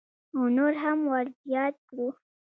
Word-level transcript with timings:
او 0.35 0.43
نور 0.57 0.73
هم 0.83 0.99
ورزیات 1.11 1.75
کړو. 1.87 2.07